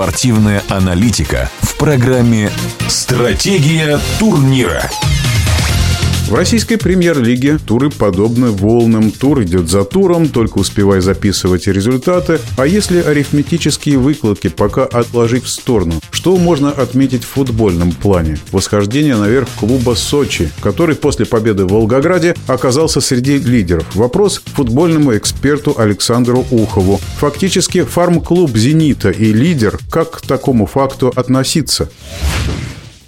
[0.00, 2.50] Спортивная аналитика в программе
[2.88, 4.88] «Стратегия турнира».
[6.30, 9.10] В российской премьер-лиге туры подобны волнам.
[9.10, 12.38] Тур идет за туром, только успевай записывать результаты.
[12.56, 18.36] А если арифметические выкладки пока отложить в сторону, что можно отметить в футбольном плане?
[18.52, 23.96] Восхождение наверх клуба «Сочи», который после победы в Волгограде оказался среди лидеров.
[23.96, 26.98] Вопрос футбольному эксперту Александру Ухову.
[27.16, 29.78] Фактически фарм-клуб «Зенита» и лидер.
[29.90, 31.88] Как к такому факту относиться?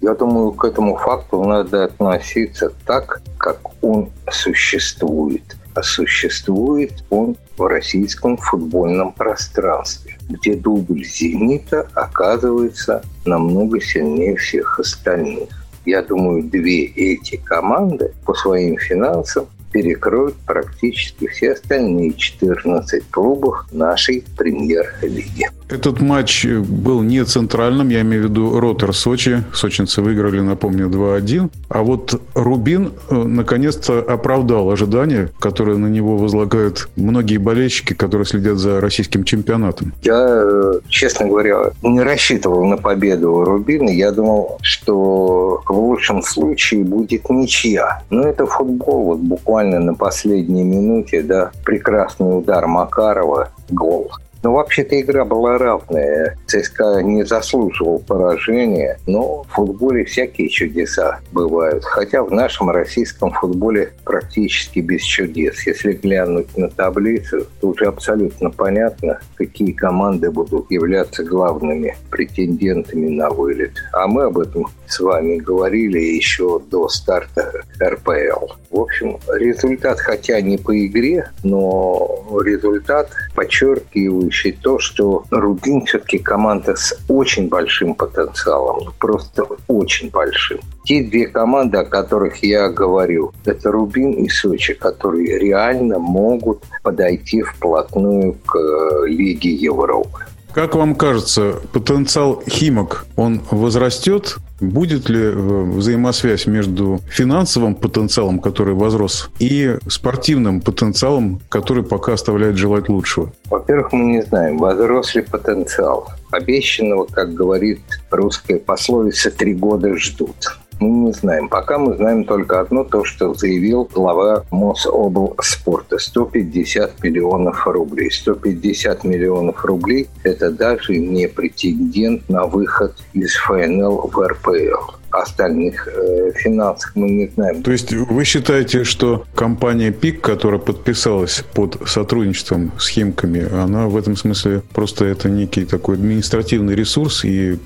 [0.00, 5.42] Я думаю, к этому факту надо относиться так, как он существует.
[5.74, 15.48] А существует он в российском футбольном пространстве, где дубль «Зенита» оказывается намного сильнее всех остальных.
[15.84, 24.24] Я думаю, две эти команды по своим финансам перекроют практически все остальные 14 клубов нашей
[24.38, 25.48] премьер-лиги.
[25.68, 29.42] Этот матч был не центральным, я имею в виду Ротер Сочи.
[29.52, 31.50] Сочинцы выиграли, напомню, 2-1.
[31.68, 38.58] А вот Рубин э, наконец-то оправдал ожидания, которые на него возлагают многие болельщики, которые следят
[38.58, 39.92] за российским чемпионатом.
[40.02, 43.90] Я, э, честно говоря, не рассчитывал на победу Рубина.
[43.90, 48.02] Я думал, что в лучшем случае будет ничья.
[48.10, 49.04] Но это футбол.
[49.04, 54.10] Вот буквально на последней минуте, да, прекрасный удар Макарова, гол.
[54.44, 56.36] Но ну, вообще-то игра была равная.
[56.46, 61.82] ЦСКА не заслуживал поражения, но в футболе всякие чудеса бывают.
[61.82, 65.66] Хотя в нашем российском футболе практически без чудес.
[65.66, 73.30] Если глянуть на таблицу, то уже абсолютно понятно, какие команды будут являться главными претендентами на
[73.30, 73.72] вылет.
[73.94, 77.50] А мы об этом с вами говорили еще до старта
[77.82, 78.52] РПЛ.
[78.70, 86.76] В общем, результат, хотя не по игре, но результат подчеркивающий то, что Рубин все-таки команда
[86.76, 90.60] с очень большим потенциалом, просто очень большим.
[90.84, 97.42] Те две команды, о которых я говорю, это Рубин и Сочи, которые реально могут подойти
[97.42, 100.24] вплотную к э, Лиге Европы.
[100.52, 104.36] Как вам кажется, потенциал Химок, он возрастет?
[104.60, 112.56] Будет ли э, взаимосвязь между финансовым потенциалом, который возрос, и спортивным потенциалом, который пока оставляет
[112.56, 113.32] желать лучшего?
[113.50, 116.08] Во-первых, мы не знаем, возрос ли потенциал.
[116.30, 121.48] Обещанного, как говорит русская пословица, три года ждут мы не знаем.
[121.48, 125.98] Пока мы знаем только одно, то, что заявил глава Мособлспорта.
[125.98, 128.10] 150 миллионов рублей.
[128.10, 136.32] 150 миллионов рублей– это даже не претендент на выход из ФНЛ в РПЛ остальных э,
[136.34, 137.62] финансах мы не знаем.
[137.62, 143.96] То есть вы считаете, что компания ПИК, которая подписалась под сотрудничеством с Химками, она в
[143.96, 147.58] этом смысле просто это некий такой административный ресурс, и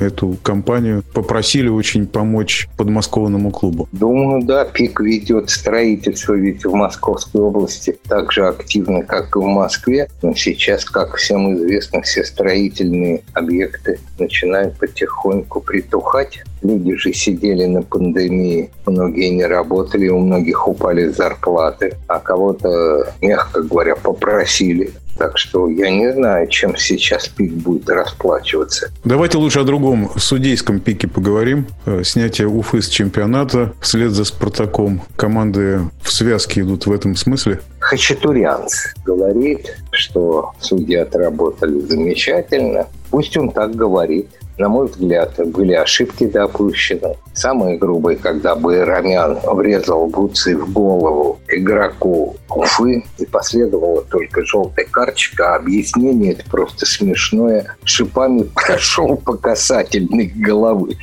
[0.00, 3.88] эту компанию попросили очень помочь подмосковному клубу?
[3.92, 4.64] Думаю, да.
[4.64, 10.08] ПИК ведет строительство ведь в Московской области так же активно, как и в Москве.
[10.22, 16.42] Но сейчас, как всем известно, все строительные объекты начинают потихоньку притухать.
[16.64, 23.62] Люди же сидели на пандемии, многие не работали, у многих упали зарплаты, а кого-то, мягко
[23.62, 28.90] говоря, попросили так что я не знаю, чем сейчас ПИК будет расплачиваться.
[29.04, 31.66] Давайте лучше о другом судейском пике поговорим.
[31.86, 35.02] Э, снятие Уфы с чемпионата вслед за Спартаком.
[35.16, 37.60] Команды в связке идут в этом смысле?
[37.78, 42.86] Хачатурянц говорит, что судьи отработали замечательно.
[43.10, 44.28] Пусть он так говорит
[44.58, 47.16] на мой взгляд, были ошибки допущены.
[47.34, 54.86] Самые грубые, когда бы Ромян врезал Буци в голову игроку Уфы, и последовала только желтая
[54.88, 57.66] карточка, а объяснение это просто смешное.
[57.84, 60.96] Шипами прошел по касательной головы.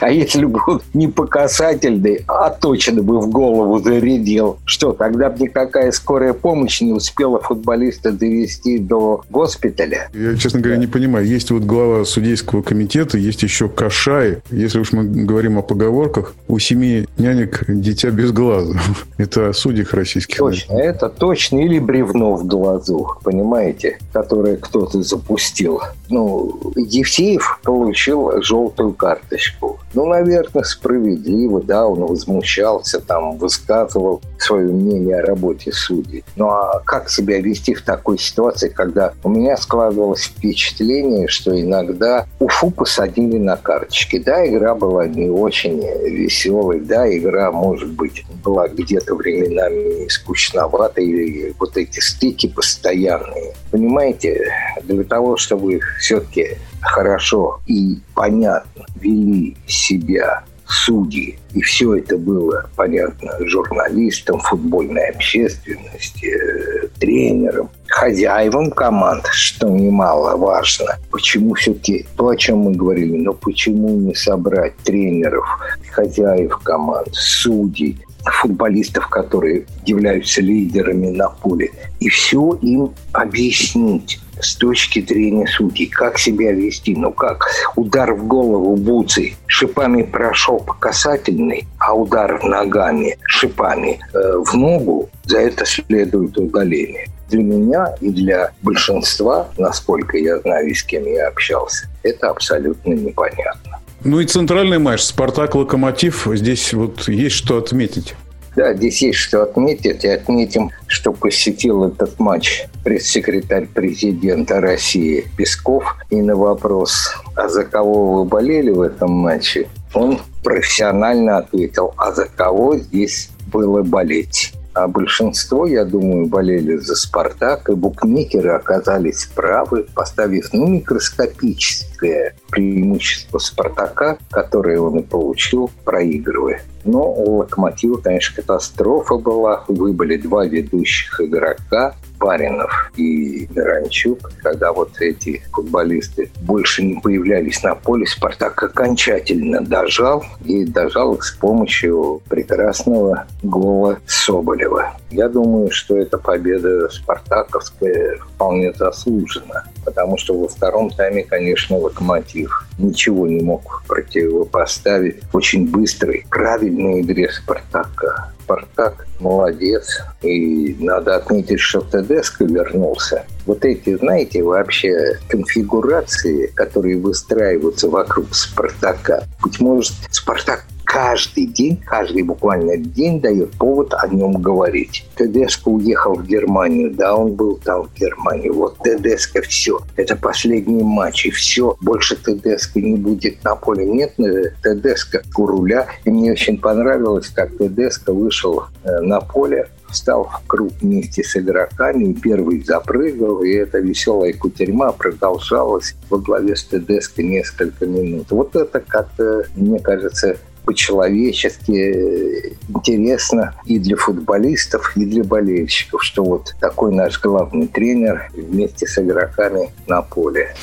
[0.00, 5.30] А если бы он не по касательной, а точно бы в голову зарядил, что тогда
[5.30, 10.10] бы никакая скорая помощь не успела футболиста довести до госпиталя?
[10.12, 11.26] Я, честно говоря, не понимаю.
[11.26, 14.38] Есть вот глава судейского комитета, есть еще Кашай.
[14.50, 18.78] Если уж мы говорим о поговорках, у семи нянек дитя без глаза.
[19.18, 20.38] Это о судьях российских.
[20.38, 21.58] Точно, это точно.
[21.58, 25.80] Или бревно в глазу, понимаете, которое кто-то запустил.
[26.08, 29.78] Ну, Евсеев получил желтую карточку.
[29.94, 36.24] Ну, наверное, справедливо, да, он возмущался, там, высказывал свое мнение о работе судей.
[36.36, 42.26] Ну, а как себя вести в такой ситуации, когда у меня складывалось впечатление, что иногда
[42.38, 44.18] Уфу посадили на карточки.
[44.18, 51.54] Да, игра была не очень веселой, да, игра, может быть, была где-то временами скучноватой, или
[51.58, 53.54] вот эти стыки постоянные.
[53.70, 54.52] Понимаете,
[54.82, 56.56] для того, чтобы все-таки
[56.88, 61.38] хорошо и понятно вели себя судьи.
[61.54, 70.98] И все это было понятно журналистам, футбольной общественности, э, тренерам, хозяевам команд, что немаловажно.
[71.10, 75.46] Почему все-таки то, о чем мы говорили, но почему не собрать тренеров,
[75.90, 81.70] хозяев команд, судей, футболистов, которые являются лидерами на поле,
[82.00, 86.94] и все им объяснить с точки зрения судей, как себя вести.
[86.94, 94.18] Ну как, удар в голову Буци шипами прошел по касательной, а удар ногами шипами э,
[94.44, 97.08] в ногу, за это следует удаление.
[97.28, 102.94] Для меня и для большинства, насколько я знаю и с кем я общался, это абсолютно
[102.94, 103.78] непонятно.
[104.08, 106.26] Ну и центральный матч «Спартак-Локомотив».
[106.32, 108.14] Здесь вот есть что отметить.
[108.56, 110.02] Да, здесь есть что отметить.
[110.02, 115.94] И отметим, что посетил этот матч пресс-секретарь президента России Песков.
[116.08, 122.10] И на вопрос, а за кого вы болели в этом матче, он профессионально ответил, а
[122.12, 124.54] за кого здесь было болеть.
[124.78, 133.38] А большинство, я думаю, болели за «Спартак», и букмекеры оказались правы, поставив ну, микроскопическое преимущество
[133.38, 136.62] «Спартака», которое он и получил, проигрывая.
[136.88, 139.64] Но у «Локомотива», конечно, катастрофа была.
[139.68, 141.94] Выбыли два ведущих игрока.
[142.18, 150.24] Баринов и Миранчук, когда вот эти футболисты больше не появлялись на поле, Спартак окончательно дожал
[150.44, 154.96] и дожал с помощью прекрасного гола Соболева.
[155.10, 162.66] Я думаю, что эта победа спартаковская вполне заслужена, потому что во втором тайме, конечно, Локомотив
[162.78, 168.34] ничего не мог противопоставить очень быстрой, правильной игре Спартака.
[168.42, 170.02] Спартак молодец.
[170.20, 173.24] И надо отметить, что Тедеско вернулся.
[173.46, 179.24] Вот эти, знаете, вообще конфигурации, которые выстраиваются вокруг Спартака.
[179.42, 180.66] Быть может, Спартак
[180.98, 185.06] каждый день, каждый буквально день дает повод о нем говорить.
[185.14, 188.48] Тедеско уехал в Германию, да, он был там в Германии.
[188.48, 189.78] Вот Тедеско все.
[189.94, 191.76] Это последний матч, и все.
[191.80, 193.84] Больше Тедеско не будет на поле.
[193.86, 195.86] Нет, э, Тедеско у руля.
[196.04, 201.34] И мне очень понравилось, как Тедеско вышел э, на поле встал в круг вместе с
[201.36, 208.26] игроками, и первый запрыгал, и эта веселая кутерьма продолжалась во главе с Тедеско несколько минут.
[208.30, 210.36] Вот это как-то, мне кажется,
[210.68, 218.86] по-человечески интересно и для футболистов, и для болельщиков, что вот такой наш главный тренер вместе
[218.86, 220.54] с игроками на поле.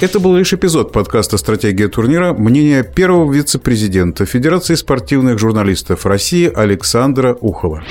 [0.00, 7.36] Это был лишь эпизод подкаста «Стратегия турнира» мнения первого вице-президента Федерации спортивных журналистов России Александра
[7.40, 7.82] Ухова.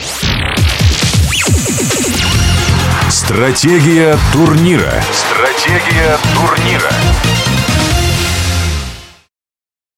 [3.09, 4.93] Стратегия турнира.
[5.11, 7.26] Стратегия турнира.